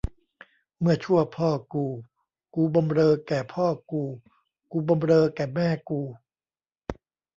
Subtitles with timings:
[0.79, 1.85] เมื่อชั่วพ่อกู
[2.55, 4.03] กูบำเรอแก่พ่อกู
[4.71, 6.01] กูบำเรอแก่แม่กู